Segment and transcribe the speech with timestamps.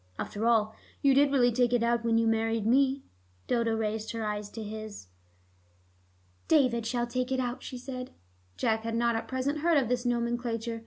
[0.17, 0.73] After all,
[1.03, 3.03] you did really take it out when you married me."
[3.45, 5.09] Dodo raised her eyes to his.
[6.47, 8.09] "David shall take it out," she said.
[8.57, 10.79] Jack had not at present heard of this nomenclature.